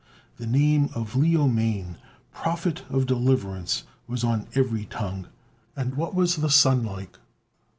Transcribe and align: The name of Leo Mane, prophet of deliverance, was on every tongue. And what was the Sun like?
The 0.37 0.47
name 0.47 0.89
of 0.95 1.15
Leo 1.15 1.47
Mane, 1.47 1.95
prophet 2.33 2.81
of 2.89 3.05
deliverance, 3.05 3.83
was 4.07 4.23
on 4.23 4.47
every 4.55 4.85
tongue. 4.85 5.27
And 5.75 5.93
what 5.93 6.15
was 6.15 6.37
the 6.37 6.49
Sun 6.49 6.83
like? 6.83 7.19